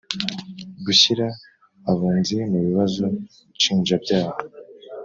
[0.85, 1.25] Gushyira
[1.91, 3.03] Abunzi mu bibazo
[3.55, 4.33] nshinjabyaha